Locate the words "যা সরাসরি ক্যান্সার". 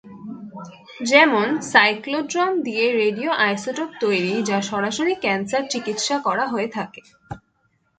4.49-5.63